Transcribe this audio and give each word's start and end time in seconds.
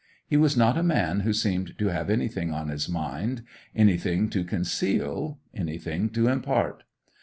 He 0.25 0.35
was 0.35 0.57
not 0.57 0.79
a 0.79 0.81
man 0.81 1.19
who 1.19 1.31
seemed 1.31 1.77
to 1.77 1.89
have 1.89 2.09
anything 2.09 2.49
on 2.49 2.69
his 2.69 2.89
mind, 2.89 3.43
anything 3.75 4.31
to 4.31 4.43
conceal, 4.43 5.37
anything 5.53 6.09
to 6.09 6.27
impart. 6.27 6.81